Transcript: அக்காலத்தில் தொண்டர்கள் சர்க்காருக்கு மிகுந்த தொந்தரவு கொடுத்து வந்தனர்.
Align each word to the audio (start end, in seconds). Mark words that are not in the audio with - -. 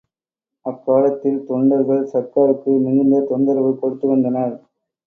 அக்காலத்தில் 0.65 1.37
தொண்டர்கள் 1.45 2.09
சர்க்காருக்கு 2.13 2.73
மிகுந்த 2.79 3.23
தொந்தரவு 3.29 3.73
கொடுத்து 3.79 4.07
வந்தனர். 4.07 4.55